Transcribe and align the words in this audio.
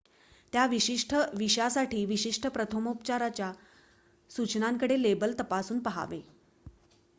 त्या 0.53 0.65
विशिष्ट 0.67 1.13
विषा 1.33 1.67
साठी 1.69 2.03
विशिष्ट 2.05 2.47
प्रथमोपचाराच्या 2.47 3.51
सूचनांचे 4.31 5.01
लेबल 5.01 5.33
तपासून 5.39 5.79
पहावे 5.79 6.21